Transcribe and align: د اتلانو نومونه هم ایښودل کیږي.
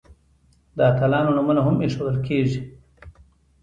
د 0.77 0.77
اتلانو 0.91 1.35
نومونه 1.37 1.61
هم 1.67 1.75
ایښودل 1.83 2.17
کیږي. 2.27 2.61